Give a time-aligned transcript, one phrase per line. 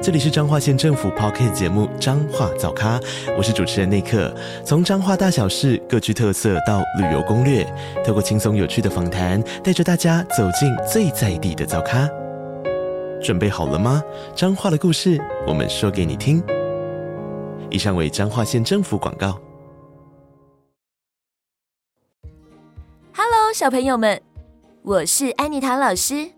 [0.00, 3.00] 这里是彰化县政府 Podcast 节目《彰化早咖》，
[3.36, 4.32] 我是主持人内克。
[4.64, 7.66] 从彰化大小事各具特色到旅游攻略，
[8.06, 12.08] 透过轻松有趣的访谈，带着大家走进最在地的早咖。
[13.20, 14.00] 准备好了吗？
[14.36, 16.40] 彰化的故事，我们说给你听。
[17.68, 19.36] 以上为彰化县政府广告。
[23.12, 24.22] Hello，小朋友们，
[24.82, 26.30] 我是安妮塔老师。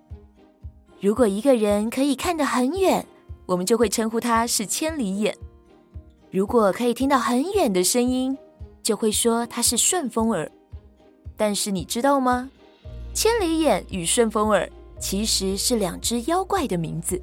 [0.99, 3.07] 如果一个人可以看得很远，
[3.51, 5.37] 我们就会称呼它是千里眼。
[6.31, 8.39] 如果可以听到很远的声音，
[8.81, 10.49] 就会说它是顺风耳。
[11.37, 12.49] 但是你知道吗？
[13.13, 17.21] 千里眼与顺风耳其实是两只妖怪的名字。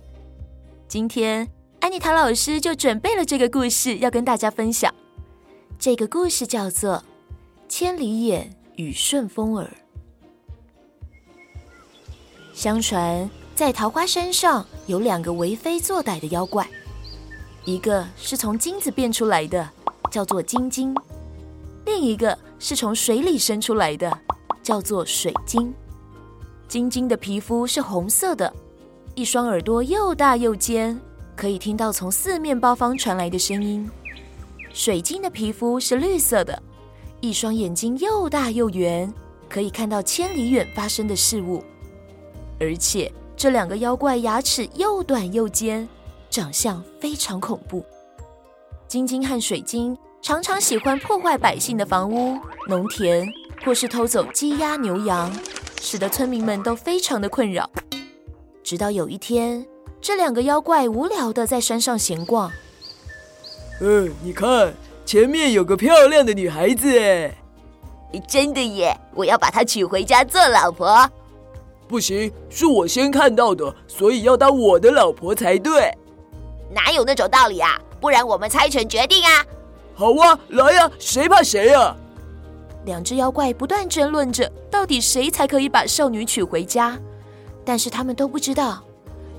[0.86, 1.48] 今天
[1.80, 4.94] 安妮塔老师就准备了这个故事要跟大家分享。
[5.80, 6.96] 这个故事叫做
[7.70, 9.66] 《千里眼与顺风耳》。
[12.54, 13.30] 相传。
[13.58, 16.70] 在桃花山上有两个为非作歹的妖怪，
[17.66, 19.68] 一个是从金子变出来的，
[20.12, 20.94] 叫做金晶；
[21.84, 24.16] 另一个是从水里生出来的，
[24.62, 25.74] 叫做水晶。
[26.68, 28.54] 金晶的皮肤是红色的，
[29.16, 30.96] 一双耳朵又大又尖，
[31.36, 33.90] 可以听到从四面八方传来的声音；
[34.72, 36.62] 水晶的皮肤是绿色的，
[37.22, 39.12] 一双眼睛又大又圆，
[39.50, 41.64] 可以看到千里远发生的事物，
[42.60, 43.12] 而且。
[43.38, 45.88] 这两个妖怪牙齿又短又尖，
[46.28, 47.86] 长相非常恐怖。
[48.88, 52.36] 晶晶和水晶常常喜欢破坏百姓的房屋、
[52.68, 53.32] 农田，
[53.64, 55.32] 或是偷走鸡鸭牛羊，
[55.80, 57.70] 使得村民们都非常的困扰。
[58.64, 59.64] 直到有一天，
[60.02, 62.52] 这两个妖怪无聊的在山上闲逛。
[63.82, 64.74] 嗯，你看，
[65.06, 67.32] 前面有个漂亮的女孩子，哎，
[68.28, 69.00] 真的耶！
[69.14, 71.08] 我要把她娶回家做老婆。
[71.88, 75.92] 不行，是我先看到的，所以要当我的老婆才对。
[76.70, 77.80] 哪有那种道理啊？
[78.02, 79.46] 不然我们猜拳决定啊！
[79.96, 81.96] 好啊，来呀，谁怕谁啊？
[82.86, 86.98] 两只妖怪不断争论着，到底谁才可以把少女娶回家。
[87.66, 88.84] 但是他们都不知道，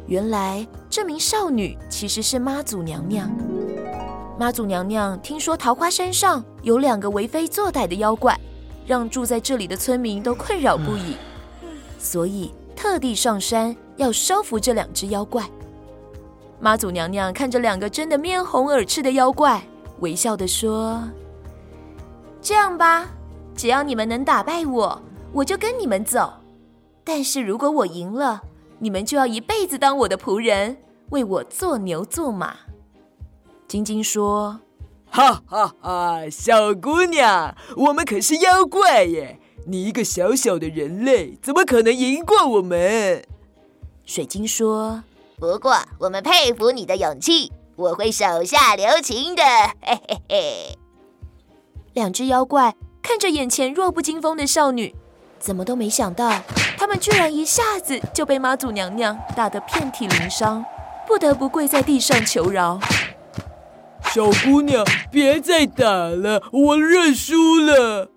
[0.06, 3.30] 原来这名少女其实是妈祖娘娘。
[4.38, 8.38] 妈祖娘娘听说桃花山上有两个为非作歹的妖怪，
[8.86, 11.16] 让住在这里的村民都困扰不已。
[11.98, 15.44] 所以特地上山要收服这两只妖怪。
[16.60, 19.62] 妈祖娘娘看着两个真的面红耳赤的妖怪，
[20.00, 21.02] 微笑地说
[22.40, 23.06] ：“这样吧，
[23.54, 26.32] 只要你们能打败我，我就跟你们走。
[27.04, 28.42] 但是如果我赢了，
[28.78, 30.76] 你们就要一辈子当我的仆人，
[31.10, 32.56] 为我做牛做马。”
[33.68, 34.60] 晶晶说
[35.10, 43.22] ：“哈哈哈，小姑娘，我们可是妖怪耶！”你一个小小的人类，怎么可能赢过我们？
[44.06, 45.04] 水晶说
[45.38, 49.42] ：“不过我们佩服你的勇气，我会手下留情的。”
[49.84, 50.78] 嘿嘿嘿。
[51.92, 54.94] 两只妖怪看着眼前弱不禁风的少女，
[55.38, 56.42] 怎么都没想到，
[56.78, 60.64] 他们居然一下子就被妈祖娘娘打得遍体鳞伤，
[61.06, 62.80] 不得不跪在地上求饶。
[64.14, 68.10] 小姑娘，别再打了，我认输了。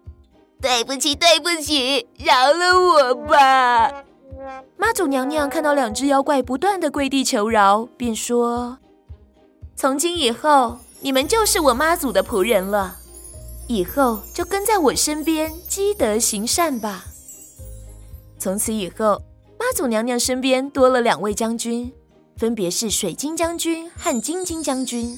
[0.61, 3.91] 对不起，对不起，饶了我吧！
[4.77, 8.77] 妈祖娘娘看到两只妖怪不断的跪地求饶，便说
[9.75, 12.97] ：“从今以后，你们就是我妈祖的仆人了，
[13.67, 17.05] 以后就跟在我身边积德行善吧。”
[18.38, 19.21] 从此以后，
[19.59, 21.91] 妈祖娘娘身边多了两位将军，
[22.38, 25.17] 分别是水晶将军和金晶将军，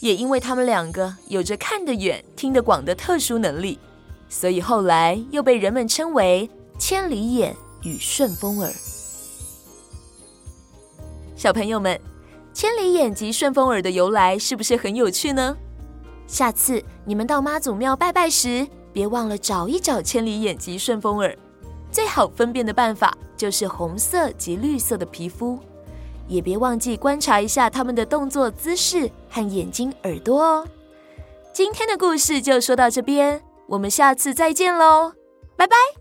[0.00, 3.78] 也因为他们两个有着看得远、听得广的特殊能力。
[4.30, 6.48] 所以后来又被人们称为
[6.78, 8.72] 千里眼与顺风耳。
[11.36, 12.00] 小朋友们，
[12.54, 15.56] 千里眼及顺风耳的由来是不是很有趣呢？
[16.28, 21.36] 下次你们到妈祖庙拜拜时，别忘了找一找千里眼及顺风耳。
[21.90, 25.58] 最好分辨的办法就是红色及绿色的皮肤，
[26.28, 30.68] 也别忘记观察一下他们的动作姿势和眼睛、耳朵哦。
[31.52, 33.42] 今天的故事就说到这边。
[33.70, 35.12] 我们下次再见喽，
[35.56, 35.99] 拜拜。